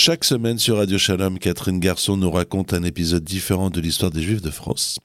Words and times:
Chaque 0.00 0.22
semaine 0.22 0.60
sur 0.60 0.76
Radio 0.76 0.96
Shalom, 0.96 1.40
Catherine 1.40 1.80
Garçon 1.80 2.16
nous 2.16 2.30
raconte 2.30 2.72
un 2.72 2.84
épisode 2.84 3.24
différent 3.24 3.68
de 3.68 3.80
l'histoire 3.80 4.12
des 4.12 4.22
Juifs 4.22 4.40
de 4.40 4.52
France. 4.52 5.00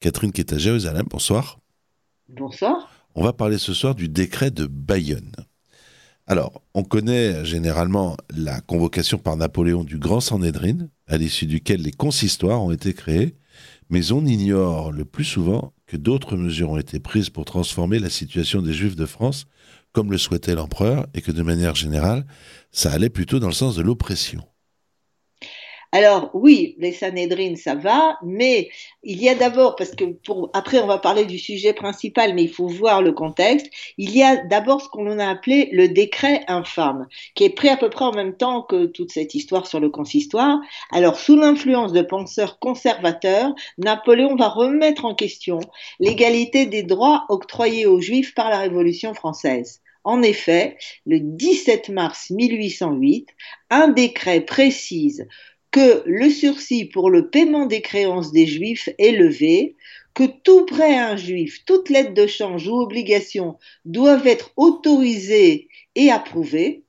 Catherine 0.00 0.32
qui 0.32 0.40
est 0.40 0.52
à 0.52 0.58
Jérusalem, 0.58 1.06
bonsoir. 1.08 1.60
Bonsoir. 2.28 2.90
On 3.14 3.22
va 3.22 3.32
parler 3.32 3.56
ce 3.56 3.72
soir 3.72 3.94
du 3.94 4.08
décret 4.08 4.50
de 4.50 4.66
Bayonne. 4.66 5.30
Alors, 6.26 6.60
on 6.74 6.82
connaît 6.82 7.44
généralement 7.44 8.16
la 8.34 8.60
convocation 8.60 9.16
par 9.16 9.36
Napoléon 9.36 9.84
du 9.84 10.00
Grand 10.00 10.18
Sanhédrin, 10.18 10.88
à 11.06 11.18
l'issue 11.18 11.46
duquel 11.46 11.80
les 11.82 11.92
consistoires 11.92 12.64
ont 12.64 12.72
été 12.72 12.94
créés, 12.94 13.36
mais 13.90 14.10
on 14.10 14.26
ignore 14.26 14.90
le 14.90 15.04
plus 15.04 15.24
souvent 15.24 15.72
que 15.86 15.96
d'autres 15.96 16.36
mesures 16.36 16.70
ont 16.70 16.78
été 16.78 16.98
prises 16.98 17.30
pour 17.30 17.44
transformer 17.44 18.00
la 18.00 18.10
situation 18.10 18.60
des 18.60 18.72
Juifs 18.72 18.96
de 18.96 19.06
France 19.06 19.46
comme 19.92 20.10
le 20.10 20.18
souhaitait 20.18 20.54
l'empereur, 20.54 21.06
et 21.14 21.22
que 21.22 21.32
de 21.32 21.42
manière 21.42 21.74
générale, 21.74 22.26
ça 22.70 22.92
allait 22.92 23.10
plutôt 23.10 23.38
dans 23.38 23.48
le 23.48 23.52
sens 23.52 23.76
de 23.76 23.82
l'oppression. 23.82 24.42
Alors 25.94 26.30
oui, 26.32 26.74
les 26.78 26.92
Sanhedrin, 26.92 27.54
ça 27.54 27.74
va, 27.74 28.16
mais 28.24 28.70
il 29.02 29.22
y 29.22 29.28
a 29.28 29.34
d'abord, 29.34 29.76
parce 29.76 29.90
que 29.90 30.04
après 30.54 30.78
on 30.78 30.86
va 30.86 30.96
parler 30.96 31.26
du 31.26 31.38
sujet 31.38 31.74
principal, 31.74 32.32
mais 32.34 32.44
il 32.44 32.50
faut 32.50 32.66
voir 32.66 33.02
le 33.02 33.12
contexte, 33.12 33.66
il 33.98 34.10
y 34.16 34.22
a 34.22 34.38
d'abord 34.38 34.80
ce 34.80 34.88
qu'on 34.88 35.18
a 35.18 35.28
appelé 35.28 35.68
le 35.70 35.88
décret 35.88 36.44
infâme, 36.48 37.06
qui 37.34 37.44
est 37.44 37.50
pris 37.50 37.68
à 37.68 37.76
peu 37.76 37.90
près 37.90 38.06
en 38.06 38.12
même 38.12 38.34
temps 38.34 38.62
que 38.62 38.86
toute 38.86 39.12
cette 39.12 39.34
histoire 39.34 39.66
sur 39.66 39.80
le 39.80 39.90
consistoire. 39.90 40.60
Alors 40.92 41.18
sous 41.18 41.36
l'influence 41.36 41.92
de 41.92 42.00
penseurs 42.00 42.58
conservateurs, 42.58 43.54
Napoléon 43.76 44.34
va 44.34 44.48
remettre 44.48 45.04
en 45.04 45.14
question 45.14 45.60
l'égalité 46.00 46.64
des 46.64 46.84
droits 46.84 47.26
octroyés 47.28 47.84
aux 47.84 48.00
Juifs 48.00 48.34
par 48.34 48.48
la 48.48 48.60
Révolution 48.60 49.12
française. 49.12 49.81
En 50.04 50.22
effet, 50.22 50.76
le 51.06 51.20
17 51.20 51.88
mars 51.88 52.30
1808, 52.30 53.28
un 53.70 53.88
décret 53.88 54.40
précise 54.40 55.26
que 55.70 56.02
le 56.06 56.28
sursis 56.28 56.84
pour 56.84 57.08
le 57.08 57.30
paiement 57.30 57.66
des 57.66 57.80
créances 57.80 58.32
des 58.32 58.46
Juifs 58.46 58.88
est 58.98 59.12
levé, 59.12 59.76
que 60.14 60.24
tout 60.24 60.66
prêt 60.66 60.96
à 60.96 61.10
un 61.10 61.16
Juif, 61.16 61.64
toute 61.64 61.88
lettre 61.88 62.14
de 62.14 62.26
change 62.26 62.68
ou 62.68 62.74
obligation 62.74 63.58
doivent 63.84 64.26
être 64.26 64.52
autorisées 64.56 65.68
et 65.94 66.10
approuvées, 66.10 66.84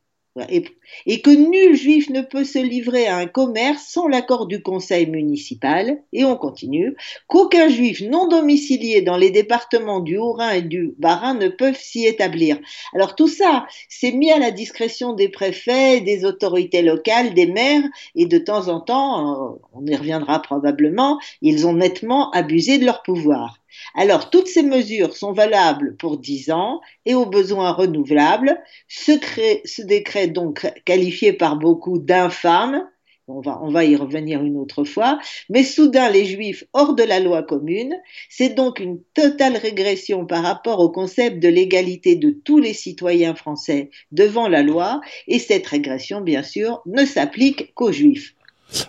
et, 1.05 1.21
que 1.21 1.29
nul 1.29 1.75
juif 1.75 2.09
ne 2.09 2.21
peut 2.21 2.43
se 2.43 2.57
livrer 2.57 3.05
à 3.05 3.17
un 3.17 3.27
commerce 3.27 3.85
sans 3.87 4.07
l'accord 4.07 4.47
du 4.47 4.63
conseil 4.63 5.05
municipal, 5.05 6.01
et 6.11 6.25
on 6.25 6.35
continue, 6.37 6.95
qu'aucun 7.27 7.69
juif 7.69 8.01
non 8.01 8.27
domicilié 8.27 9.01
dans 9.01 9.17
les 9.17 9.29
départements 9.29 9.99
du 9.99 10.17
Haut-Rhin 10.17 10.51
et 10.51 10.61
du 10.63 10.95
Bas-Rhin 10.97 11.35
ne 11.35 11.49
peuvent 11.49 11.79
s'y 11.79 12.05
établir. 12.05 12.57
Alors 12.95 13.15
tout 13.15 13.27
ça, 13.27 13.67
c'est 13.89 14.11
mis 14.11 14.31
à 14.31 14.39
la 14.39 14.51
discrétion 14.51 15.13
des 15.13 15.29
préfets, 15.29 16.01
des 16.01 16.25
autorités 16.25 16.81
locales, 16.81 17.33
des 17.33 17.47
maires, 17.47 17.83
et 18.15 18.25
de 18.25 18.37
temps 18.39 18.69
en 18.69 18.79
temps, 18.79 19.53
euh, 19.53 19.59
on 19.73 19.85
y 19.85 19.95
reviendra 19.95 20.41
probablement, 20.41 21.19
ils 21.41 21.67
ont 21.67 21.73
nettement 21.73 22.31
abusé 22.31 22.79
de 22.79 22.85
leur 22.85 23.03
pouvoir. 23.03 23.62
Alors, 23.95 24.29
toutes 24.29 24.47
ces 24.47 24.63
mesures 24.63 25.15
sont 25.15 25.33
valables 25.33 25.95
pour 25.97 26.17
10 26.17 26.51
ans 26.51 26.81
et 27.05 27.15
aux 27.15 27.25
besoins 27.25 27.71
renouvelables. 27.71 28.61
Ce, 28.87 29.81
décret, 29.81 30.27
donc 30.27 30.71
qualifié 30.85 31.33
par 31.33 31.57
beaucoup 31.57 31.99
d'infâme, 31.99 32.87
on 33.27 33.39
va, 33.39 33.59
on 33.63 33.69
va 33.69 33.85
y 33.85 33.95
revenir 33.95 34.43
une 34.43 34.57
autre 34.57 34.83
fois, 34.83 35.19
mais 35.49 35.63
soudain 35.63 36.09
les 36.09 36.25
juifs 36.25 36.65
hors 36.73 36.93
de 36.93 37.03
la 37.03 37.19
loi 37.19 37.41
commune, 37.41 37.95
c'est 38.29 38.49
donc 38.49 38.79
une 38.79 39.01
totale 39.13 39.55
régression 39.55 40.25
par 40.25 40.43
rapport 40.43 40.79
au 40.79 40.89
concept 40.89 41.39
de 41.39 41.47
l'égalité 41.47 42.15
de 42.15 42.31
tous 42.31 42.59
les 42.59 42.73
citoyens 42.73 43.35
français 43.35 43.91
devant 44.11 44.49
la 44.49 44.61
loi, 44.61 44.99
et 45.27 45.39
cette 45.39 45.67
régression, 45.67 46.19
bien 46.19 46.43
sûr, 46.43 46.81
ne 46.85 47.05
s'applique 47.05 47.73
qu'aux 47.75 47.93
juifs. 47.93 48.35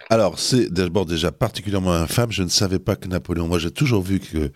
Alors, 0.08 0.38
c'est 0.38 0.72
d'abord 0.72 1.06
déjà 1.06 1.32
particulièrement 1.32 1.92
infâme. 1.92 2.30
Je 2.30 2.42
ne 2.42 2.48
savais 2.48 2.78
pas 2.78 2.96
que 2.96 3.08
Napoléon. 3.08 3.48
Moi, 3.48 3.58
j'ai 3.58 3.70
toujours 3.70 4.02
vu 4.02 4.20
que 4.20 4.52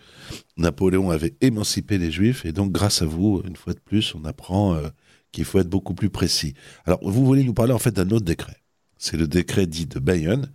Napoléon 0.57 1.11
avait 1.11 1.35
émancipé 1.41 1.99
les 1.99 2.11
Juifs. 2.11 2.45
Et 2.45 2.53
donc, 2.53 2.73
grâce 2.73 3.03
à 3.03 3.07
vous, 3.07 3.43
une 3.47 3.57
fois 3.57 3.75
de 3.75 3.81
plus, 3.81 4.15
on 4.15 4.25
apprend 4.25 4.75
euh, 4.75 4.89
qu'il 5.33 5.45
faut 5.45 5.59
être 5.59 5.69
beaucoup 5.69 5.95
plus 5.95 6.11
précis. 6.11 6.55
Alors, 6.85 6.99
vous 7.03 7.25
voulez 7.25 7.45
nous 7.45 7.55
parler 7.55 7.73
en 7.73 7.79
fait 7.79 7.93
d'un 7.93 8.11
autre 8.11 8.25
décret. 8.25 8.57
C'est 8.97 9.17
le 9.17 9.29
décret 9.29 9.67
dit 9.67 9.87
de 9.87 9.99
Bayonne, 9.99 10.51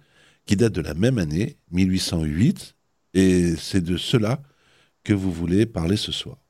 qui 0.45 0.55
date 0.55 0.73
de 0.73 0.81
la 0.81 0.93
même 0.93 1.17
année, 1.17 1.57
1808. 1.71 2.75
Et 3.13 3.55
c'est 3.55 3.81
de 3.81 3.97
cela 3.97 4.41
que 5.03 5.13
vous 5.13 5.31
voulez 5.31 5.65
parler 5.65 5.97
ce 5.97 6.11
soir. 6.11 6.42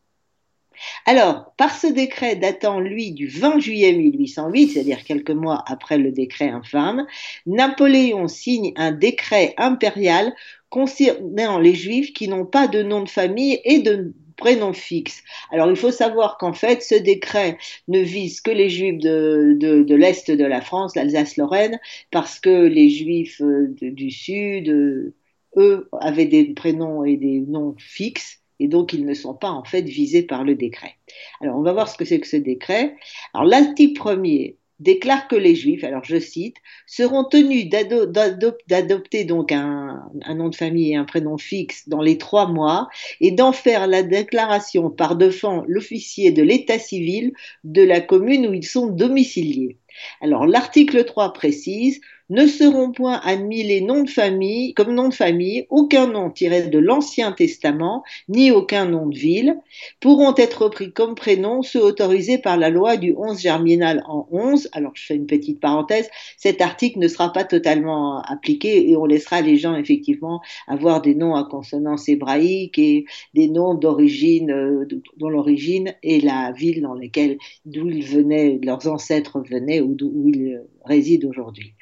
Alors, 1.05 1.53
par 1.57 1.75
ce 1.75 1.87
décret 1.87 2.35
datant, 2.35 2.79
lui, 2.79 3.11
du 3.11 3.27
20 3.27 3.59
juillet 3.59 3.93
1808, 3.93 4.69
c'est-à-dire 4.69 5.03
quelques 5.03 5.31
mois 5.31 5.63
après 5.67 5.97
le 5.97 6.11
décret 6.11 6.49
infâme, 6.49 7.05
Napoléon 7.45 8.27
signe 8.27 8.73
un 8.77 8.91
décret 8.91 9.53
impérial 9.57 10.33
concernant 10.69 11.59
les 11.59 11.75
Juifs 11.75 12.13
qui 12.13 12.27
n'ont 12.27 12.45
pas 12.45 12.67
de 12.67 12.81
nom 12.81 13.03
de 13.03 13.09
famille 13.09 13.59
et 13.65 13.79
de 13.79 14.13
prénom 14.37 14.73
fixe. 14.73 15.23
Alors 15.51 15.69
il 15.69 15.75
faut 15.75 15.91
savoir 15.91 16.37
qu'en 16.37 16.53
fait 16.53 16.81
ce 16.81 16.95
décret 16.95 17.57
ne 17.87 17.99
vise 17.99 18.41
que 18.41 18.51
les 18.51 18.69
juifs 18.69 18.97
de, 18.97 19.95
l'Est 19.95 20.31
de 20.31 20.43
la 20.43 20.61
France, 20.61 20.95
l'Alsace-Lorraine, 20.95 21.79
parce 22.11 22.39
que 22.39 22.65
les 22.65 22.89
juifs 22.89 23.41
euh, 23.41 23.73
du 23.79 24.11
Sud, 24.11 24.69
euh, 24.69 25.13
eux, 25.57 25.89
avaient 26.01 26.25
des 26.25 26.45
prénoms 26.53 27.03
et 27.03 27.17
des 27.17 27.39
noms 27.41 27.75
fixes 27.77 28.42
et 28.59 28.67
donc 28.67 28.93
ils 28.93 29.05
ne 29.05 29.13
sont 29.13 29.33
pas 29.33 29.51
en 29.51 29.63
fait 29.63 29.81
visés 29.81 30.23
par 30.23 30.43
le 30.43 30.55
décret. 30.55 30.95
Alors 31.41 31.57
on 31.57 31.63
va 31.63 31.73
voir 31.73 31.89
ce 31.89 31.97
que 31.97 32.05
c'est 32.05 32.19
que 32.19 32.27
ce 32.27 32.37
décret. 32.37 32.95
Alors 33.33 33.45
l'article 33.45 33.99
premier 33.99 34.57
déclare 34.79 35.27
que 35.27 35.35
les 35.35 35.55
Juifs, 35.55 35.83
alors 35.83 36.03
je 36.03 36.19
cite, 36.19 36.57
seront 36.85 37.23
tenus 37.23 37.69
d'adopter 37.69 39.23
donc 39.23 39.51
un, 39.51 40.09
nom 40.35 40.49
de 40.49 40.55
famille 40.55 40.91
et 40.91 40.95
un 40.95 41.05
prénom 41.05 41.37
fixe 41.37 41.87
dans 41.87 42.01
les 42.01 42.17
trois 42.17 42.47
mois 42.47 42.89
et 43.21 43.31
d'en 43.31 43.51
faire 43.51 43.87
la 43.87 44.03
déclaration 44.03 44.89
par 44.89 45.15
devant 45.15 45.63
l'officier 45.67 46.31
de 46.31 46.43
l'état 46.43 46.79
civil 46.79 47.33
de 47.63 47.81
la 47.81 48.01
commune 48.01 48.47
où 48.47 48.53
ils 48.53 48.65
sont 48.65 48.87
domiciliés. 48.87 49.77
Alors 50.21 50.45
l'article 50.45 51.05
3 51.05 51.33
précise 51.33 52.01
ne 52.33 52.47
seront 52.47 52.91
point 52.91 53.21
admis 53.23 53.61
les 53.61 53.79
noms 53.81 54.03
de 54.03 54.09
famille, 54.09 54.73
comme 54.73 54.95
nom 54.95 55.09
de 55.09 55.13
famille, 55.13 55.67
aucun 55.69 56.07
nom 56.07 56.31
tiré 56.31 56.63
de 56.63 56.79
l'Ancien 56.79 57.31
Testament, 57.31 58.03
ni 58.27 58.49
aucun 58.49 58.85
nom 58.85 59.05
de 59.05 59.16
ville, 59.16 59.55
pourront 59.99 60.33
être 60.35 60.67
pris 60.69 60.91
comme 60.91 61.13
prénom 61.13 61.61
ceux 61.61 61.83
autorisés 61.83 62.39
par 62.39 62.57
la 62.57 62.71
loi 62.71 62.97
du 62.97 63.13
11 63.16 63.39
germinal 63.39 64.03
en 64.07 64.27
11. 64.31 64.67
Alors, 64.71 64.94
je 64.95 65.05
fais 65.05 65.16
une 65.16 65.27
petite 65.27 65.59
parenthèse, 65.59 66.09
cet 66.38 66.59
article 66.61 66.97
ne 66.97 67.07
sera 67.07 67.31
pas 67.31 67.44
totalement 67.44 68.21
appliqué 68.23 68.89
et 68.89 68.97
on 68.97 69.05
laissera 69.05 69.41
les 69.41 69.57
gens 69.57 69.75
effectivement 69.75 70.41
avoir 70.67 71.03
des 71.03 71.13
noms 71.13 71.35
à 71.35 71.44
consonance 71.44 72.09
hébraïque 72.09 72.79
et 72.79 73.05
des 73.35 73.47
noms 73.47 73.75
d'origine, 73.75 74.50
euh, 74.50 74.88
dont 75.17 75.29
l'origine 75.29 75.94
est 76.01 76.23
la 76.23 76.51
ville 76.51 76.81
dans 76.81 76.95
laquelle, 76.95 77.38
d'où 77.65 77.88
ils 77.89 78.05
venaient, 78.05 78.59
leurs 78.63 78.88
ancêtres 78.88 79.39
venaient 79.47 79.81
ou 79.81 79.94
d'où 79.94 80.29
ils 80.29 80.61
résident 80.85 81.29
aujourd'hui. 81.29 81.73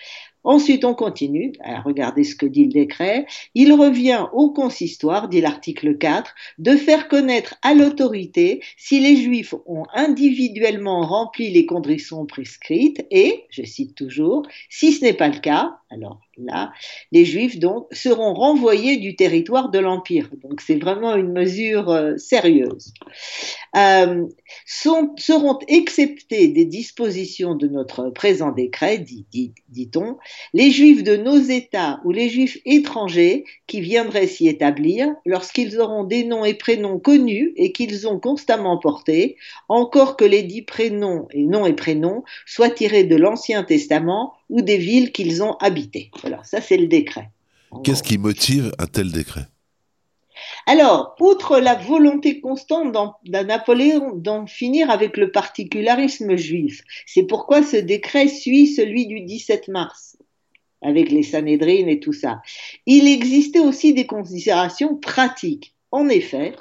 Ensuite, 0.43 0.85
on 0.85 0.95
continue 0.95 1.53
à 1.63 1.81
regarder 1.81 2.23
ce 2.23 2.35
que 2.35 2.47
dit 2.47 2.65
le 2.65 2.71
décret. 2.71 3.27
Il 3.53 3.73
revient 3.73 4.25
au 4.33 4.51
consistoire, 4.51 5.27
dit 5.27 5.41
l'article 5.41 5.97
4, 5.97 6.33
de 6.57 6.75
faire 6.75 7.07
connaître 7.07 7.55
à 7.61 7.75
l'autorité 7.75 8.63
si 8.75 8.99
les 8.99 9.17
Juifs 9.17 9.53
ont 9.67 9.85
individuellement 9.93 11.01
rempli 11.01 11.51
les 11.51 11.65
conditions 11.67 12.25
prescrites 12.25 13.05
et, 13.11 13.45
je 13.51 13.63
cite 13.63 13.95
toujours, 13.95 14.47
si 14.69 14.93
ce 14.93 15.03
n'est 15.03 15.13
pas 15.13 15.29
le 15.29 15.39
cas, 15.39 15.80
alors 15.91 16.21
là, 16.37 16.71
les 17.11 17.25
Juifs 17.25 17.59
donc 17.59 17.87
seront 17.91 18.33
renvoyés 18.33 18.97
du 18.97 19.15
territoire 19.15 19.69
de 19.69 19.79
l'Empire. 19.79 20.29
Donc 20.41 20.61
c'est 20.61 20.77
vraiment 20.77 21.15
une 21.15 21.33
mesure 21.33 21.89
euh, 21.89 22.17
sérieuse. 22.17 22.93
Euh, 23.75 24.25
seront 24.65 25.59
exceptés 25.67 26.47
des 26.47 26.65
dispositions 26.65 27.55
de 27.55 27.67
notre 27.67 28.09
présent 28.09 28.51
décret, 28.51 28.99
dit-on, 28.99 30.17
les 30.53 30.71
Juifs 30.71 31.03
de 31.03 31.17
nos 31.17 31.37
États 31.37 31.99
ou 32.05 32.11
les 32.11 32.29
Juifs 32.29 32.57
étrangers 32.65 33.43
qui 33.67 33.81
viendraient 33.81 34.27
s'y 34.27 34.47
établir 34.47 35.09
lorsqu'ils 35.25 35.79
auront 35.79 36.05
des 36.05 36.23
noms 36.23 36.45
et 36.45 36.53
prénoms 36.53 36.99
connus 36.99 37.53
et 37.57 37.71
qu'ils 37.71 38.07
ont 38.07 38.19
constamment 38.19 38.77
portés, 38.77 39.35
encore 39.67 40.15
que 40.15 40.25
les 40.25 40.43
dits 40.43 40.61
prénoms 40.61 41.27
et 41.31 41.43
noms 41.43 41.65
et 41.65 41.75
prénoms 41.75 42.23
soient 42.45 42.69
tirés 42.69 43.03
de 43.03 43.15
l'Ancien 43.15 43.63
Testament 43.63 44.33
ou 44.51 44.61
des 44.61 44.77
villes 44.77 45.11
qu'ils 45.11 45.41
ont 45.41 45.53
habitées. 45.53 46.11
Voilà, 46.21 46.43
ça 46.43 46.61
c'est 46.61 46.77
le 46.77 46.87
décret. 46.87 47.31
Qu'est-ce 47.83 48.03
qui 48.03 48.19
motive 48.19 48.71
un 48.77 48.85
tel 48.85 49.11
décret? 49.11 49.47
Alors, 50.65 51.15
outre 51.19 51.59
la 51.59 51.75
volonté 51.75 52.39
constante 52.39 52.93
d'un 53.25 53.43
Napoléon 53.43 54.15
d'en 54.15 54.45
finir 54.45 54.89
avec 54.89 55.17
le 55.17 55.31
particularisme 55.31 56.35
juif, 56.35 56.81
c'est 57.05 57.23
pourquoi 57.23 57.63
ce 57.63 57.77
décret 57.77 58.27
suit 58.27 58.67
celui 58.67 59.07
du 59.07 59.21
17 59.21 59.69
mars, 59.69 60.17
avec 60.81 61.11
les 61.11 61.23
Sanhédrines 61.23 61.89
et 61.89 61.99
tout 61.99 62.13
ça. 62.13 62.41
Il 62.85 63.07
existait 63.07 63.59
aussi 63.59 63.93
des 63.93 64.05
considérations 64.05 64.97
pratiques. 64.97 65.73
En 65.91 66.07
effet, 66.07 66.53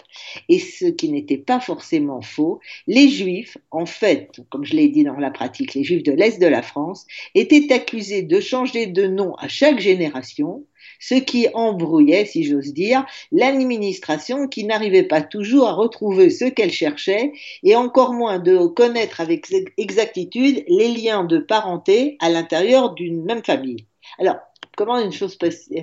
et 0.48 0.58
ce 0.58 0.86
qui 0.86 1.08
n'était 1.08 1.38
pas 1.38 1.60
forcément 1.60 2.20
faux, 2.20 2.58
les 2.88 3.08
Juifs, 3.08 3.58
en 3.70 3.86
fait, 3.86 4.40
comme 4.50 4.64
je 4.64 4.74
l'ai 4.74 4.88
dit 4.88 5.04
dans 5.04 5.16
la 5.16 5.30
pratique, 5.30 5.74
les 5.74 5.84
Juifs 5.84 6.02
de 6.02 6.10
l'Est 6.10 6.40
de 6.40 6.48
la 6.48 6.62
France, 6.62 7.06
étaient 7.36 7.72
accusés 7.72 8.22
de 8.22 8.40
changer 8.40 8.86
de 8.86 9.06
nom 9.06 9.34
à 9.36 9.46
chaque 9.46 9.78
génération, 9.78 10.66
ce 10.98 11.14
qui 11.14 11.46
embrouillait, 11.54 12.24
si 12.24 12.42
j'ose 12.42 12.72
dire, 12.72 13.06
l'administration 13.30 14.48
qui 14.48 14.64
n'arrivait 14.64 15.04
pas 15.04 15.22
toujours 15.22 15.68
à 15.68 15.74
retrouver 15.74 16.30
ce 16.30 16.46
qu'elle 16.46 16.72
cherchait 16.72 17.32
et 17.62 17.76
encore 17.76 18.12
moins 18.12 18.40
de 18.40 18.66
connaître 18.66 19.20
avec 19.20 19.46
exactitude 19.76 20.64
les 20.66 20.88
liens 20.88 21.22
de 21.22 21.38
parenté 21.38 22.16
à 22.18 22.30
l'intérieur 22.30 22.94
d'une 22.94 23.24
même 23.24 23.44
famille. 23.44 23.86
Alors, 24.18 24.36
comment 24.76 24.98
une 24.98 25.12
chose 25.12 25.36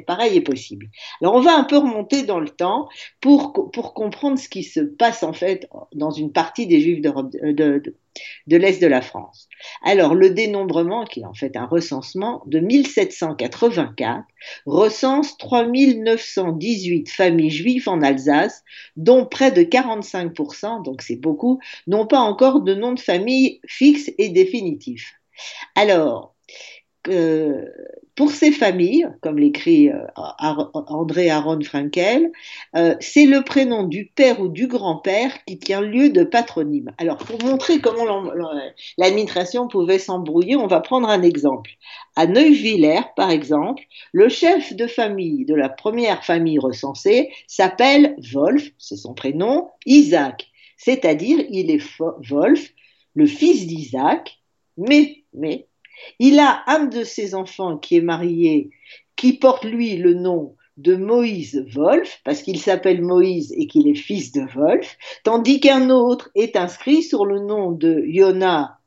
pareille 0.06 0.38
est 0.38 0.42
possible? 0.42 0.88
Alors 1.22 1.36
on 1.36 1.42
va 1.42 1.56
un 1.56 1.64
peu 1.64 1.78
remonter 1.78 2.24
dans 2.24 2.40
le 2.40 2.50
temps 2.50 2.90
pour, 3.22 3.54
comprendre 3.94 4.40
ce 4.40 4.50
qui 4.50 4.64
se 4.64 4.80
passe 4.80 5.24
en 5.24 5.34
fait 5.34 5.70
dans 5.94 6.12
une 6.12 6.32
partie 6.32 6.68
des 6.68 6.82
Juifs 6.82 7.02
de, 7.02 7.52
de, 7.52 7.96
de 8.48 8.58
l'Est 8.58 8.82
de 8.82 8.88
la 8.88 9.02
France. 9.02 9.48
Alors 9.84 10.16
le 10.16 10.30
dénombrement, 10.30 11.06
qui 11.06 11.22
est 11.22 11.26
en 11.26 11.34
fait 11.34 11.56
un 11.56 11.66
recensement 11.66 12.44
de 12.48 12.60
1784, 12.60 14.24
recense 14.66 15.38
3918 15.38 17.10
familles 17.10 17.52
juives 17.52 17.90
en 17.90 18.02
Alsace, 18.02 18.64
dont 18.96 19.26
près 19.26 19.52
de 19.52 19.62
45%, 19.62 20.84
donc 20.84 21.02
c'est 21.02 21.16
beaucoup, 21.18 21.60
n'ont 21.88 22.08
pas 22.08 22.20
encore 22.20 22.62
de 22.62 22.74
nom 22.74 22.94
de 22.94 23.00
famille 23.00 23.60
fixe 23.68 24.12
et 24.18 24.30
définitif. 24.30 25.14
Alors, 25.76 26.34
euh, 27.10 27.66
pour 28.18 28.32
ces 28.32 28.52
familles, 28.52 29.08
comme 29.22 29.38
l'écrit 29.38 29.90
euh, 29.90 30.04
André 30.74 31.30
Aaron 31.30 31.62
Frankel, 31.62 32.32
euh, 32.76 32.96
c'est 33.00 33.28
le 33.28 33.44
prénom 33.44 33.84
du 33.84 34.08
père 34.08 34.42
ou 34.42 34.48
du 34.50 34.66
grand-père 34.66 35.32
qui 35.46 35.60
tient 35.60 35.82
lieu 35.82 36.10
de 36.10 36.24
patronyme. 36.24 36.92
Alors, 36.98 37.18
pour 37.18 37.42
montrer 37.44 37.80
comment 37.80 38.24
l'administration 38.98 39.68
pouvait 39.68 40.00
s'embrouiller, 40.00 40.56
on 40.56 40.66
va 40.66 40.80
prendre 40.80 41.08
un 41.08 41.22
exemple. 41.22 41.70
À 42.16 42.26
Neuvillers, 42.26 43.06
par 43.16 43.30
exemple, 43.30 43.84
le 44.14 44.30
chef 44.30 44.76
de 44.76 44.88
famille 44.88 45.46
de 45.46 45.54
la 45.54 45.70
première 45.70 46.26
famille 46.26 46.58
recensée 46.58 47.30
s'appelle 47.46 48.16
Wolf, 48.34 48.72
c'est 48.80 48.98
son 48.98 49.14
prénom, 49.14 49.70
Isaac. 49.86 50.48
C'est-à-dire, 50.76 51.46
il 51.52 51.70
est 51.70 51.84
Wolf, 52.00 52.74
le 53.14 53.28
fils 53.28 53.68
d'Isaac, 53.68 54.40
mais, 54.76 55.24
mais 55.34 55.67
il 56.20 56.40
a 56.40 56.64
un 56.68 56.86
de 56.86 57.04
ses 57.04 57.36
enfants 57.36 57.78
qui 57.78 57.98
est 57.98 58.02
marié, 58.02 58.70
qui 59.16 59.34
porte 59.34 59.66
lui 59.66 59.98
le 59.98 60.14
nom 60.14 60.56
de 60.78 60.96
Moïse 60.96 61.66
Wolf, 61.74 62.22
parce 62.24 62.44
qu'il 62.44 62.60
s'appelle 62.60 63.02
Moïse 63.02 63.52
et 63.58 63.66
qu'il 63.68 63.88
est 63.88 63.96
fils 63.96 64.32
de 64.32 64.42
Wolf, 64.56 64.98
tandis 65.24 65.60
qu'un 65.60 65.90
autre 65.90 66.30
est 66.36 66.56
inscrit 66.56 67.02
sur 67.02 67.26
le 67.26 67.40
nom 67.40 67.72
de 67.72 68.04
Yona 68.06 68.80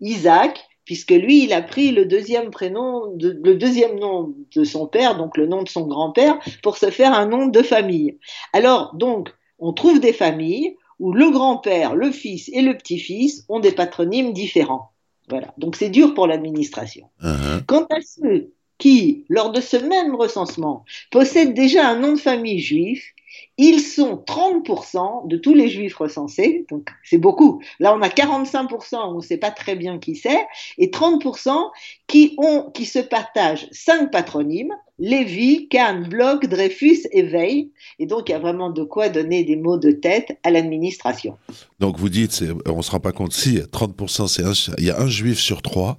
Isaac, 0.00 0.68
puisque 0.84 1.10
lui, 1.10 1.44
il 1.44 1.52
a 1.52 1.62
pris 1.62 1.90
le 1.90 2.06
deuxième 2.06 2.50
prénom, 2.50 3.16
le 3.18 3.54
deuxième 3.54 3.98
nom 3.98 4.34
de 4.54 4.64
son 4.64 4.86
père, 4.86 5.16
donc 5.16 5.36
le 5.36 5.46
nom 5.46 5.62
de 5.62 5.68
son 5.68 5.86
grand-père, 5.86 6.38
pour 6.62 6.76
se 6.76 6.90
faire 6.90 7.12
un 7.12 7.26
nom 7.26 7.46
de 7.46 7.62
famille. 7.62 8.18
Alors, 8.52 8.94
donc, 8.94 9.28
on 9.58 9.72
trouve 9.72 10.00
des 10.00 10.12
familles 10.12 10.76
où 10.98 11.12
le 11.12 11.30
grand-père, 11.30 11.96
le 11.96 12.12
fils 12.12 12.48
et 12.52 12.62
le 12.62 12.76
petit-fils 12.76 13.44
ont 13.48 13.58
des 13.58 13.72
patronymes 13.72 14.32
différents. 14.32 14.91
Voilà. 15.32 15.54
Donc 15.56 15.76
c'est 15.76 15.88
dur 15.88 16.12
pour 16.12 16.26
l'administration. 16.26 17.08
Uh-huh. 17.22 17.64
Quant 17.64 17.86
à 17.88 18.02
ceux 18.02 18.52
qui, 18.76 19.24
lors 19.30 19.50
de 19.50 19.62
ce 19.62 19.78
même 19.78 20.14
recensement, 20.14 20.84
possèdent 21.10 21.54
déjà 21.54 21.88
un 21.88 21.98
nom 21.98 22.12
de 22.12 22.20
famille 22.20 22.60
juif, 22.60 23.14
ils 23.56 23.80
sont 23.80 24.22
30% 24.26 25.26
de 25.26 25.38
tous 25.38 25.54
les 25.54 25.68
juifs 25.68 25.96
recensés, 25.96 26.66
donc 26.68 26.90
c'est 27.02 27.16
beaucoup. 27.16 27.62
Là, 27.80 27.94
on 27.96 28.02
a 28.02 28.08
45%, 28.08 28.96
on 28.96 29.14
ne 29.14 29.20
sait 29.22 29.38
pas 29.38 29.50
très 29.50 29.74
bien 29.74 29.98
qui 29.98 30.16
c'est, 30.16 30.46
et 30.76 30.88
30% 30.88 31.70
qui, 32.06 32.34
ont, 32.36 32.70
qui 32.74 32.84
se 32.84 32.98
partagent 32.98 33.68
cinq 33.72 34.10
patronymes, 34.10 34.74
Lévi, 35.02 35.66
Kahn, 35.68 36.08
Bloch, 36.08 36.46
Dreyfus 36.46 37.08
et 37.10 37.24
Veil. 37.24 37.72
Et 37.98 38.06
donc, 38.06 38.28
il 38.28 38.32
y 38.32 38.34
a 38.36 38.38
vraiment 38.38 38.70
de 38.70 38.84
quoi 38.84 39.08
donner 39.08 39.42
des 39.42 39.56
mots 39.56 39.76
de 39.76 39.90
tête 39.90 40.38
à 40.44 40.50
l'administration. 40.52 41.36
Donc, 41.80 41.98
vous 41.98 42.08
dites, 42.08 42.44
on 42.66 42.76
ne 42.76 42.82
se 42.82 42.90
rend 42.92 43.00
pas 43.00 43.10
compte, 43.10 43.32
si 43.32 43.56
30%, 43.58 44.28
c'est 44.28 44.44
il 44.78 44.84
y 44.84 44.90
a 44.90 45.00
un 45.00 45.08
juif 45.08 45.40
sur 45.40 45.60
trois 45.60 45.98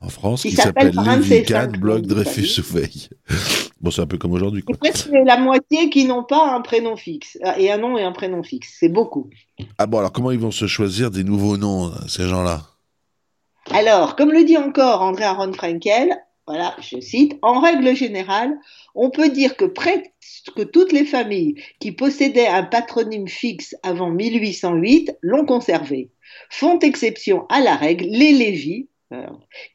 en 0.00 0.08
France 0.08 0.42
qui, 0.42 0.50
s'appelle 0.50 0.92
Lévi, 0.92 1.44
Kahn, 1.44 1.70
Bloch, 1.76 2.02
Dreyfus 2.02 2.58
ou 2.58 2.74
Veil. 2.74 3.08
Bon, 3.80 3.92
c'est 3.92 4.02
un 4.02 4.06
peu 4.06 4.18
comme 4.18 4.32
aujourd'hui. 4.32 4.64
presque 4.80 5.10
la 5.12 5.36
moitié 5.36 5.88
qui 5.88 6.04
n'ont 6.04 6.24
pas 6.24 6.56
un 6.56 6.60
prénom 6.60 6.96
fixe, 6.96 7.38
euh, 7.44 7.52
et 7.56 7.70
un 7.70 7.78
nom 7.78 7.96
et 7.96 8.02
un 8.02 8.12
prénom 8.12 8.42
fixe. 8.42 8.78
C'est 8.80 8.88
beaucoup. 8.88 9.30
Ah 9.78 9.86
bon, 9.86 9.98
alors 9.98 10.12
comment 10.12 10.32
ils 10.32 10.40
vont 10.40 10.50
se 10.50 10.66
choisir 10.66 11.12
des 11.12 11.22
nouveaux 11.22 11.56
noms, 11.56 11.92
ces 12.08 12.26
gens-là? 12.26 12.62
Alors, 13.70 14.16
comme 14.16 14.32
le 14.32 14.42
dit 14.42 14.56
encore 14.56 15.02
André 15.02 15.24
Aaron 15.24 15.52
Frankel, 15.52 16.16
voilà, 16.46 16.76
je 16.78 17.00
cite, 17.00 17.38
en 17.40 17.60
règle 17.60 17.96
générale, 17.96 18.58
on 18.94 19.10
peut 19.10 19.30
dire 19.30 19.56
que 19.56 19.64
presque 19.64 20.12
toutes 20.72 20.92
les 20.92 21.06
familles 21.06 21.54
qui 21.80 21.92
possédaient 21.92 22.46
un 22.46 22.64
patronyme 22.64 23.28
fixe 23.28 23.74
avant 23.82 24.10
1808 24.10 25.16
l'ont 25.22 25.46
conservé. 25.46 26.10
Font 26.50 26.78
exception 26.80 27.46
à 27.48 27.60
la 27.60 27.76
règle 27.76 28.04
les 28.06 28.32
Lévis, 28.32 28.88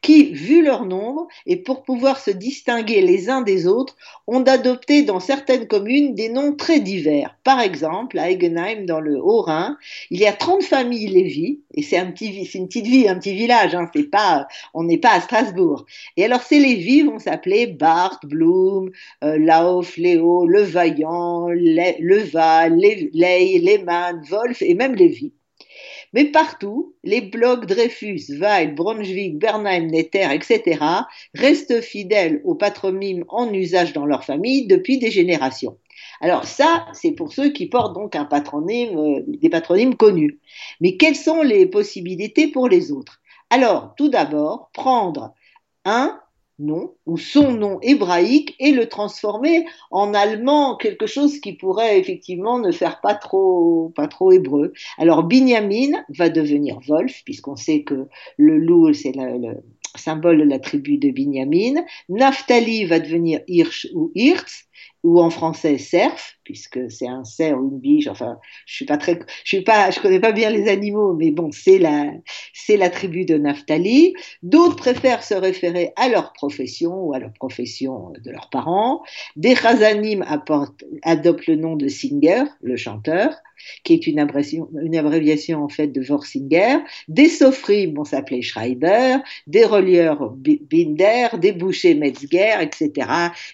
qui, 0.02 0.32
vu 0.32 0.62
leur 0.62 0.86
nombre, 0.86 1.26
et 1.46 1.56
pour 1.56 1.82
pouvoir 1.82 2.18
se 2.18 2.30
distinguer 2.30 3.00
les 3.02 3.28
uns 3.28 3.42
des 3.42 3.66
autres, 3.66 3.96
ont 4.26 4.42
adopté 4.42 5.02
dans 5.02 5.20
certaines 5.20 5.66
communes 5.66 6.14
des 6.14 6.28
noms 6.28 6.54
très 6.54 6.80
divers. 6.80 7.36
Par 7.44 7.60
exemple, 7.60 8.18
à 8.18 8.30
Eigenheim, 8.30 8.86
dans 8.86 9.00
le 9.00 9.20
Haut-Rhin, 9.20 9.76
il 10.10 10.20
y 10.20 10.26
a 10.26 10.32
30 10.32 10.62
familles 10.62 11.08
Lévis, 11.08 11.60
et 11.74 11.82
c'est 11.82 11.98
une 11.98 12.12
petite 12.12 12.86
ville, 12.86 13.08
un 13.08 13.18
petit 13.18 13.34
village, 13.34 13.74
hein, 13.74 13.90
on 14.74 14.84
n'est 14.84 14.98
pas 14.98 15.12
à 15.12 15.20
Strasbourg. 15.20 15.84
Et 16.16 16.24
alors, 16.24 16.42
ces 16.42 16.58
Lévis 16.58 17.02
vont 17.02 17.18
s'appeler 17.18 17.66
Barth, 17.66 18.24
Blum, 18.26 18.90
euh, 19.24 19.38
Lauf, 19.38 19.96
Léo, 19.96 20.46
Levaillant, 20.46 21.48
Leval, 21.48 22.76
Ley, 22.76 23.58
Lehmann, 23.58 24.22
Wolf 24.28 24.62
et 24.62 24.74
même 24.74 24.94
Lévy. 24.94 25.32
Mais 26.12 26.24
partout, 26.26 26.94
les 27.04 27.20
blocs 27.20 27.66
Dreyfus, 27.66 28.24
Weil, 28.38 28.74
Brunswick, 28.74 29.38
Bernheim, 29.38 29.86
Netter, 29.86 30.26
etc. 30.32 30.84
restent 31.34 31.80
fidèles 31.80 32.40
au 32.44 32.54
patronyme 32.54 33.24
en 33.28 33.52
usage 33.52 33.92
dans 33.92 34.06
leur 34.06 34.24
famille 34.24 34.66
depuis 34.66 34.98
des 34.98 35.10
générations. 35.10 35.76
Alors 36.20 36.44
ça, 36.44 36.86
c'est 36.92 37.12
pour 37.12 37.32
ceux 37.32 37.50
qui 37.50 37.66
portent 37.66 37.94
donc 37.94 38.16
un 38.16 38.24
patronyme, 38.24 38.98
euh, 38.98 39.22
des 39.26 39.48
patronymes 39.48 39.96
connus. 39.96 40.40
Mais 40.80 40.96
quelles 40.96 41.16
sont 41.16 41.42
les 41.42 41.66
possibilités 41.66 42.48
pour 42.48 42.68
les 42.68 42.92
autres? 42.92 43.20
Alors, 43.50 43.94
tout 43.96 44.08
d'abord, 44.08 44.70
prendre 44.72 45.34
un 45.84 46.20
nom 46.60 46.94
ou 47.06 47.16
son 47.18 47.52
nom 47.52 47.78
hébraïque 47.82 48.54
et 48.58 48.72
le 48.72 48.88
transformer 48.88 49.66
en 49.90 50.14
allemand, 50.14 50.76
quelque 50.76 51.06
chose 51.06 51.40
qui 51.40 51.54
pourrait 51.54 51.98
effectivement 51.98 52.58
ne 52.58 52.70
faire 52.70 53.00
pas 53.00 53.14
trop, 53.14 53.92
pas 53.96 54.06
trop 54.06 54.32
hébreu. 54.32 54.72
Alors 54.98 55.24
Binyamin 55.24 56.04
va 56.10 56.28
devenir 56.28 56.78
Wolf, 56.86 57.22
puisqu'on 57.24 57.56
sait 57.56 57.82
que 57.82 58.06
le 58.36 58.58
loup, 58.58 58.92
c'est 58.92 59.12
le 59.14 59.56
symbole 59.96 60.38
de 60.38 60.44
la 60.44 60.58
tribu 60.58 60.98
de 60.98 61.10
Binyamin. 61.10 61.82
Naphtali 62.08 62.84
va 62.84 63.00
devenir 63.00 63.40
Hirsch 63.48 63.88
ou 63.94 64.12
Hirtz 64.14 64.69
ou 65.02 65.20
en 65.20 65.30
français 65.30 65.78
cerf, 65.78 66.34
puisque 66.44 66.90
c'est 66.90 67.08
un 67.08 67.24
cerf 67.24 67.58
ou 67.58 67.70
une 67.70 67.78
biche. 67.78 68.06
Enfin, 68.06 68.38
je 68.66 68.74
suis 68.74 68.84
pas 68.84 68.98
très, 68.98 69.18
je 69.44 69.48
suis 69.48 69.62
pas, 69.62 69.90
je 69.90 70.00
connais 70.00 70.20
pas 70.20 70.32
bien 70.32 70.50
les 70.50 70.68
animaux, 70.68 71.14
mais 71.14 71.30
bon, 71.30 71.50
c'est 71.52 71.78
la, 71.78 72.12
c'est 72.52 72.76
la 72.76 72.90
tribu 72.90 73.24
de 73.24 73.36
Naphtali. 73.36 74.14
D'autres 74.42 74.76
préfèrent 74.76 75.22
se 75.22 75.34
référer 75.34 75.92
à 75.96 76.08
leur 76.08 76.32
profession 76.32 76.92
ou 76.92 77.14
à 77.14 77.18
leur 77.18 77.32
profession 77.32 78.12
de 78.22 78.30
leurs 78.30 78.50
parents. 78.50 79.02
Des 79.36 79.54
Chazanim 79.54 80.24
adoptent 81.02 81.46
le 81.46 81.56
nom 81.56 81.76
de 81.76 81.88
Singer, 81.88 82.44
le 82.62 82.76
chanteur 82.76 83.34
qui 83.84 83.94
est 83.94 84.06
une 84.06 84.18
abréviation, 84.18 84.68
une 84.82 84.96
abréviation 84.96 85.62
en 85.62 85.68
fait 85.68 85.88
de 85.88 86.00
Vorsinger, 86.00 86.78
des 87.08 87.28
Sofrim 87.28 87.94
vont 87.94 88.04
s'appeler 88.04 88.42
Schreiber, 88.42 89.16
des 89.46 89.64
relieurs 89.64 90.30
Binder, 90.34 91.28
des 91.38 91.52
bouchers 91.52 91.94
Metzger, 91.94 92.54
etc., 92.60 93.08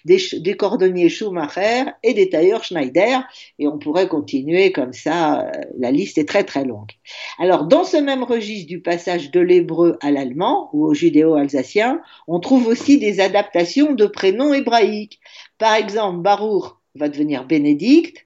des, 0.05 0.17
des, 0.39 0.55
cordonniers 0.55 1.09
Schumacher 1.17 1.85
et 2.03 2.13
des 2.13 2.29
tailleurs 2.29 2.63
Schneider, 2.63 3.27
et 3.59 3.67
on 3.67 3.77
pourrait 3.77 4.07
continuer 4.07 4.71
comme 4.71 4.93
ça, 4.93 5.41
euh, 5.41 5.51
la 5.77 5.91
liste 5.91 6.17
est 6.17 6.27
très 6.27 6.43
très 6.43 6.65
longue. 6.65 6.91
Alors, 7.39 7.65
dans 7.65 7.83
ce 7.83 7.97
même 7.97 8.23
registre 8.23 8.67
du 8.67 8.81
passage 8.81 9.31
de 9.31 9.39
l'hébreu 9.39 9.97
à 10.01 10.11
l'allemand 10.11 10.69
ou 10.73 10.85
au 10.85 10.93
judéo-alsacien, 10.93 12.01
on 12.27 12.39
trouve 12.39 12.67
aussi 12.67 12.97
des 12.97 13.19
adaptations 13.19 13.93
de 13.93 14.05
prénoms 14.05 14.53
hébraïques. 14.53 15.19
Par 15.57 15.75
exemple, 15.75 16.21
Baruch 16.21 16.73
va 16.95 17.09
devenir 17.09 17.45
Bénédicte, 17.45 18.25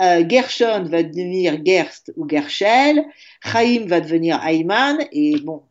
euh, 0.00 0.24
Gershon 0.28 0.84
va 0.84 1.02
devenir 1.02 1.58
Gerst 1.64 2.12
ou 2.16 2.28
Gershel, 2.28 3.04
Chaim 3.44 3.86
va 3.86 4.00
devenir 4.00 4.40
Ayman, 4.46 4.98
et 5.12 5.36
bon, 5.40 5.62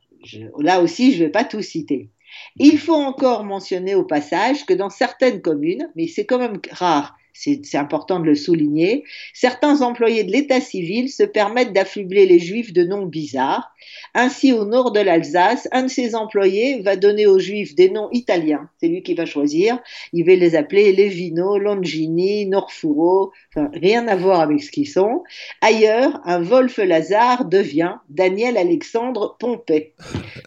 là 0.59 0.81
aussi, 0.81 1.13
je 1.13 1.19
ne 1.19 1.25
vais 1.25 1.31
pas 1.31 1.43
tout 1.43 1.61
citer. 1.61 2.09
Il 2.57 2.77
faut 2.79 2.95
encore 2.95 3.43
mentionner 3.43 3.95
au 3.95 4.03
passage 4.03 4.65
que 4.65 4.73
dans 4.73 4.89
certaines 4.89 5.41
communes, 5.41 5.91
mais 5.95 6.07
c'est 6.07 6.25
quand 6.25 6.39
même 6.39 6.59
rare, 6.71 7.16
c'est 7.37 7.77
important 7.77 8.19
de 8.19 8.25
le 8.25 8.35
souligner, 8.35 9.03
certains 9.33 9.81
employés 9.81 10.23
de 10.23 10.31
l'état 10.31 10.59
civil 10.59 11.09
se 11.09 11.23
permettent 11.23 11.73
d'affubler 11.73 12.25
les 12.25 12.39
juifs 12.39 12.73
de 12.73 12.83
noms 12.83 13.05
bizarres. 13.05 13.71
Ainsi, 14.13 14.53
au 14.53 14.65
nord 14.65 14.91
de 14.91 14.99
l'Alsace, 14.99 15.67
un 15.71 15.83
de 15.83 15.87
ses 15.87 16.15
employés 16.15 16.81
va 16.81 16.95
donner 16.95 17.27
aux 17.27 17.39
juifs 17.39 17.75
des 17.75 17.89
noms 17.89 18.09
italiens. 18.11 18.69
C'est 18.79 18.87
lui 18.87 19.03
qui 19.03 19.13
va 19.13 19.25
choisir. 19.25 19.79
Il 20.13 20.25
va 20.25 20.35
les 20.35 20.55
appeler 20.55 20.93
Levino, 20.93 21.57
Longini, 21.57 22.47
Norfuro, 22.47 23.31
rien 23.55 24.07
à 24.07 24.15
voir 24.15 24.41
avec 24.41 24.63
ce 24.63 24.71
qu'ils 24.71 24.89
sont. 24.89 25.23
Ailleurs, 25.61 26.19
un 26.25 26.41
Wolf 26.41 26.77
Lazare 26.77 27.45
devient 27.45 27.95
Daniel 28.09 28.57
Alexandre 28.57 29.37
Pompée. 29.39 29.93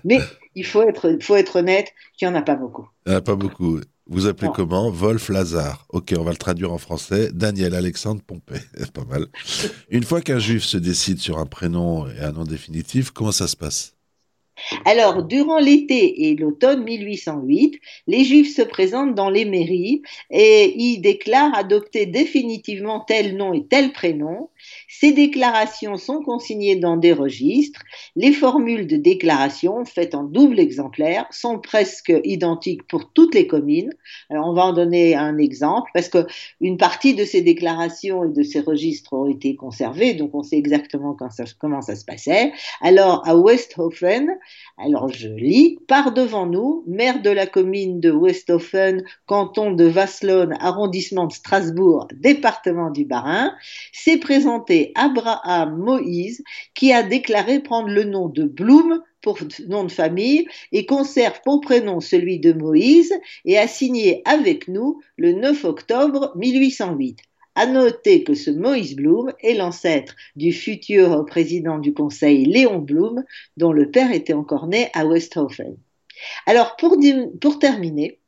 Mais 0.05 0.19
il 0.55 0.67
faut 0.67 0.83
être, 0.83 1.57
honnête 1.57 1.93
qu'il 2.17 2.29
n'y 2.29 2.35
en 2.35 2.39
a 2.39 2.43
pas 2.43 2.57
beaucoup. 2.57 2.89
Il 3.07 3.11
n'y 3.11 3.15
en 3.15 3.19
a 3.19 3.23
pas 3.23 3.37
beaucoup. 3.37 3.81
Vous 4.11 4.27
appelez 4.27 4.51
comment? 4.53 4.91
Wolf 4.91 5.29
Lazare. 5.29 5.87
Ok, 5.89 6.13
on 6.19 6.25
va 6.25 6.33
le 6.33 6.37
traduire 6.37 6.73
en 6.73 6.79
français. 6.79 7.31
Daniel 7.33 7.77
Alexandre 7.77 8.21
Pompée. 8.21 8.59
pas 8.93 9.05
mal. 9.05 9.27
Une 9.89 10.03
fois 10.03 10.21
qu'un 10.21 10.41
juif 10.41 10.65
se 10.65 10.77
décide 10.77 11.19
sur 11.19 11.39
un 11.39 11.47
prénom 11.47 12.09
et 12.09 12.19
un 12.19 12.33
nom 12.33 12.43
définitif, 12.43 13.13
comment 13.13 13.31
ça 13.31 13.47
se 13.47 13.57
passe? 13.57 13.95
Alors, 14.85 15.23
durant 15.23 15.59
l'été 15.59 16.29
et 16.29 16.37
l'automne 16.37 16.85
1808, 16.85 17.81
les 18.09 18.25
Juifs 18.25 18.55
se 18.55 18.63
présentent 18.63 19.15
dans 19.15 19.31
les 19.31 19.45
mairies 19.45 20.03
et 20.31 20.75
y 20.77 20.99
déclarent 20.99 21.55
adopter 21.55 22.07
définitivement 22.07 23.01
tel 23.01 23.37
nom 23.37 23.53
et 23.53 23.65
tel 23.65 23.93
prénom. 23.93 24.51
Ces 24.89 25.13
déclarations 25.13 25.97
sont 25.97 26.23
consignées 26.23 26.77
dans 26.77 26.97
des 26.97 27.13
registres. 27.13 27.83
Les 28.17 28.33
formules 28.33 28.87
de 28.87 28.97
déclaration, 28.97 29.85
faites 29.85 30.15
en 30.15 30.25
double 30.25 30.61
exemplaire, 30.61 31.27
sont 31.31 31.59
presque 31.59 32.13
identiques 32.25 32.87
pour 32.87 33.13
toutes 33.13 33.35
les 33.35 33.47
communes. 33.47 33.93
Alors, 34.29 34.49
on 34.49 34.53
va 34.53 34.67
en 34.67 34.73
donner 34.73 35.15
un 35.15 35.39
exemple 35.39 35.91
parce 35.95 36.09
que 36.09 36.27
une 36.61 36.77
partie 36.77 37.15
de 37.15 37.25
ces 37.25 37.43
déclarations 37.43 38.25
et 38.25 38.33
de 38.33 38.43
ces 38.43 38.61
registres 38.61 39.13
ont 39.13 39.27
été 39.27 39.57
conservés, 39.57 40.15
donc 40.15 40.35
on 40.35 40.43
sait 40.43 40.59
exactement 40.59 41.17
comment 41.59 41.83
ça 41.83 41.97
se 41.97 42.05
passait. 42.05 42.53
Alors, 42.81 43.27
à 43.27 43.37
Westhofen, 43.37 44.37
alors 44.79 45.09
je 45.09 45.29
lis, 45.29 45.79
par 45.89 46.13
devant 46.13 46.47
nous, 46.47 46.85
maire 46.87 47.23
de 47.23 47.31
la 47.31 47.47
commune 47.47 48.01
de 48.01 48.11
Westhofen, 48.11 49.03
canton 49.27 49.73
de 49.73 49.85
Vasselonne, 49.85 50.57
arrondissement 50.61 51.27
de 51.27 51.33
Strasbourg, 51.33 52.09
département 52.15 52.91
du 52.91 53.05
Bas-Rhin, 53.05 53.53
s'est 53.93 54.19
présenté 54.19 54.60
Abraham 54.95 55.79
Moïse, 55.79 56.43
qui 56.75 56.93
a 56.93 57.03
déclaré 57.03 57.61
prendre 57.61 57.89
le 57.89 58.05
nom 58.05 58.29
de 58.29 58.45
Blum 58.45 59.03
pour 59.21 59.39
nom 59.69 59.85
de 59.85 59.91
famille 59.91 60.47
et 60.73 60.87
conserve 60.87 61.41
pour 61.45 61.61
prénom 61.61 62.01
celui 62.01 62.39
de 62.39 62.53
Moïse 62.53 63.13
et 63.45 63.59
a 63.59 63.69
signé 63.69 64.23
avec 64.25 64.69
nous 64.69 65.01
le 65.17 65.33
9 65.33 65.65
octobre 65.65 66.33
1808. 66.37 67.19
À 67.57 67.67
noter 67.67 68.23
que 68.25 68.35
ce 68.35 68.51
Moïse 68.51 68.97
Blum 68.97 69.33
est 69.43 69.55
l'ancêtre 69.55 70.15
du 70.37 70.53
futur 70.53 71.27
président 71.27 71.79
du 71.79 71.93
Conseil 71.93 72.45
Léon 72.45 72.79
Blum, 72.79 73.25
dont 73.57 73.73
le 73.73 73.91
père 73.91 74.13
était 74.13 74.33
encore 74.33 74.69
né 74.69 74.89
à 74.95 75.05
Westhofen. 75.05 75.77
Alors, 76.47 76.77
pour, 76.77 76.97
pour 77.41 77.59
terminer, 77.59 78.19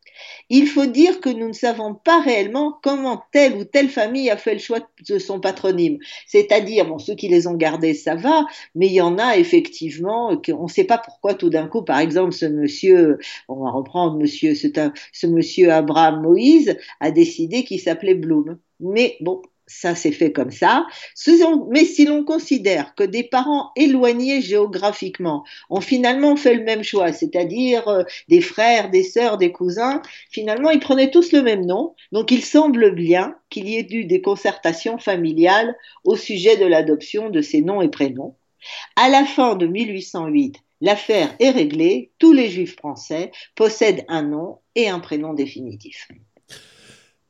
il 0.51 0.67
faut 0.67 0.87
dire 0.87 1.21
que 1.21 1.29
nous 1.29 1.49
ne 1.49 1.53
savons 1.53 1.95
pas 1.95 2.21
réellement 2.21 2.79
comment 2.83 3.23
telle 3.33 3.55
ou 3.55 3.65
telle 3.65 3.89
famille 3.89 4.31
a 4.31 4.37
fait 4.37 4.55
le 4.55 4.61
choix 4.61 4.81
de 5.09 5.19
son 5.19 5.41
patronyme. 5.41 5.99
C'est-à-dire, 6.27 6.87
bon, 6.87 6.99
ceux 6.99 7.15
qui 7.15 7.29
les 7.29 7.47
ont 7.47 7.55
gardés, 7.55 7.95
ça 7.95 8.15
va, 8.15 8.47
mais 8.75 8.87
il 8.87 8.95
y 8.95 9.01
en 9.01 9.19
a 9.19 9.37
effectivement 9.37 10.37
qu'on 10.37 10.65
ne 10.65 10.69
sait 10.69 10.85
pas 10.85 10.99
pourquoi 10.99 11.35
tout 11.35 11.51
d'un 11.51 11.67
coup, 11.67 11.83
par 11.83 11.99
exemple, 11.99 12.33
ce 12.33 12.47
monsieur, 12.47 13.19
on 13.49 13.65
va 13.65 13.71
reprendre 13.71 14.19
monsieur, 14.19 14.55
ce 14.55 15.27
monsieur 15.27 15.73
Abraham 15.73 16.23
Moïse 16.23 16.77
a 17.01 17.11
décidé 17.11 17.65
qu'il 17.65 17.81
s'appelait 17.81 18.15
Blum. 18.15 18.59
Mais 18.81 19.17
bon, 19.21 19.43
ça 19.73 19.95
s'est 19.95 20.13
fait 20.13 20.33
comme 20.33 20.51
ça. 20.51 20.87
Mais 21.71 21.85
si 21.85 22.05
l'on 22.05 22.25
considère 22.25 22.95
que 22.95 23.05
des 23.05 23.25
parents 23.25 23.71
éloignés 23.77 24.41
géographiquement 24.43 25.45
ont 25.71 25.81
finalement 25.81 26.37
fait 26.37 26.55
le 26.55 26.65
même 26.65 26.83
choix, 26.83 27.13
c'est-à-dire 27.13 27.89
euh, 27.89 28.05
des 28.29 28.41
frères, 28.41 28.91
des 28.91 29.03
sœurs, 29.03 29.39
des 29.39 29.53
cousins, 29.53 30.03
finalement 30.31 30.71
ils 30.71 30.81
prenaient 30.81 31.11
tous 31.11 31.33
le 31.33 31.43
même 31.43 31.67
nom. 31.67 31.95
Donc 32.13 32.31
il 32.31 32.45
semble 32.45 32.95
bien 32.95 33.37
qu'il 33.51 33.69
y 33.69 33.77
ait 33.77 33.87
eu 33.91 34.05
des 34.05 34.21
concertations 34.21 34.99
familiales 34.99 35.75
au 36.05 36.17
sujet 36.17 36.57
de 36.57 36.67
l'adoption 36.67 37.31
de 37.31 37.41
ces 37.41 37.63
noms 37.63 37.83
et 37.83 37.89
prénoms. 37.89 38.37
À 38.97 39.09
la 39.09 39.25
fin 39.25 39.55
de 39.55 39.67
1808, 39.67 40.57
l'affaire 40.81 41.35
est 41.41 41.51
réglée, 41.51 42.13
tous 42.19 42.33
les 42.33 42.49
juifs 42.49 42.77
français 42.77 43.33
possèdent 43.55 44.05
un 44.09 44.23
nom 44.23 44.59
et 44.75 44.89
un 44.89 45.01
prénom 45.01 45.35
définitif. 45.35 46.09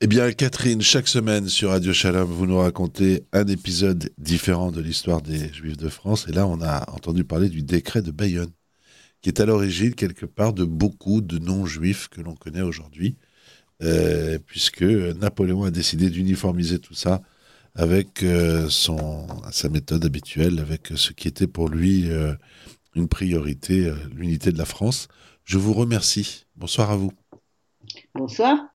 Eh 0.05 0.09
bien, 0.09 0.33
Catherine, 0.33 0.83
chaque 0.83 1.07
semaine 1.07 1.49
sur 1.49 1.69
Radio 1.69 1.93
Shalom, 1.93 2.29
vous 2.29 2.45
nous 2.45 2.59
racontez 2.59 3.23
un 3.33 3.47
épisode 3.47 4.11
différent 4.19 4.73
de 4.73 4.81
l'histoire 4.81 5.23
des 5.23 5.53
Juifs 5.53 5.77
de 5.77 5.89
France. 5.89 6.27
Et 6.29 6.33
là, 6.33 6.45
on 6.49 6.61
a 6.61 6.91
entendu 6.91 7.23
parler 7.23 7.49
du 7.49 7.63
décret 7.63 8.03
de 8.03 8.11
Bayonne, 8.11 8.51
qui 9.21 9.29
est 9.29 9.39
à 9.39 9.47
l'origine, 9.47 9.95
quelque 9.95 10.27
part, 10.27 10.55
de 10.55 10.65
beaucoup 10.65 11.21
de 11.21 11.39
non-juifs 11.39 12.09
que 12.09 12.21
l'on 12.21 12.35
connaît 12.35 12.63
aujourd'hui, 12.63 13.17
euh, 13.85 14.41
puisque 14.45 14.83
Napoléon 14.83 15.63
a 15.63 15.71
décidé 15.71 16.11
d'uniformiser 16.11 16.81
tout 16.81 16.95
ça 16.95 17.23
avec 17.77 18.25
euh, 18.25 18.69
son, 18.69 19.29
sa 19.53 19.69
méthode 19.69 20.05
habituelle, 20.05 20.59
avec 20.59 20.89
ce 20.97 21.13
qui 21.13 21.29
était 21.29 21.47
pour 21.47 21.69
lui 21.69 22.11
euh, 22.11 22.35
une 22.97 23.07
priorité, 23.07 23.95
l'unité 24.13 24.51
de 24.51 24.59
la 24.59 24.65
France. 24.65 25.07
Je 25.45 25.59
vous 25.59 25.75
remercie. 25.75 26.47
Bonsoir 26.57 26.91
à 26.91 26.97
vous. 26.97 27.13
Bonsoir. 28.17 28.67